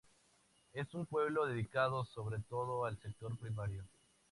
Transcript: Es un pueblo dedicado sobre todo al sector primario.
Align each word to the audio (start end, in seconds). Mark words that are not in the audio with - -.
Es 0.73 0.95
un 0.95 1.05
pueblo 1.05 1.45
dedicado 1.45 2.05
sobre 2.05 2.39
todo 2.49 2.85
al 2.85 2.97
sector 2.99 3.37
primario. 3.37 3.83